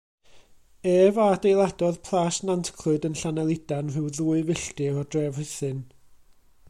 Ef 0.93 1.17
a 1.23 1.27
adeiladodd 1.33 1.99
Plas 2.07 2.39
Nantclwyd 2.49 3.05
yn 3.11 3.19
Llanelidan, 3.21 3.93
rhyw 3.97 4.09
ddwy 4.17 4.43
filltir 4.49 4.99
o 5.03 5.05
dref 5.17 5.39
Rhuthun. 5.43 5.87